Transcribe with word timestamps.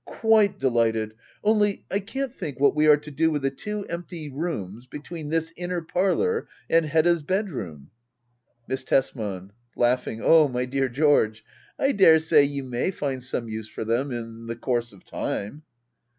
Quite 0.07 0.57
delighted 0.57 1.11
I 1.11 1.13
Only 1.43 1.85
I 1.91 1.99
can't 1.99 2.33
think 2.33 2.59
what 2.59 2.73
we 2.73 2.87
are 2.87 2.97
to 2.97 3.11
do 3.11 3.29
with 3.29 3.43
the 3.43 3.51
two 3.51 3.85
empty 3.85 4.29
rooms 4.29 4.87
between 4.87 5.29
this 5.29 5.53
inner 5.55 5.79
parlour 5.83 6.47
and 6.67 6.87
Hedda's 6.87 7.21
bedroom. 7.21 7.91
Miss 8.67 8.83
Tesman. 8.83 9.51
[Laughing.'] 9.75 10.19
Oh 10.23 10.47
my 10.47 10.65
dear 10.65 10.89
George, 10.89 11.45
I 11.77 11.91
daresay 11.91 12.45
you 12.45 12.63
may 12.63 12.89
find 12.89 13.21
some 13.21 13.47
use 13.47 13.67
for 13.69 13.85
them— 13.85 14.09
^in 14.09 14.47
the 14.47 14.55
course 14.55 14.91
of 14.91 15.05
time. 15.05 15.61